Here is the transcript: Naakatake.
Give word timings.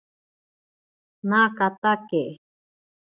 Naakatake. 1.29 2.23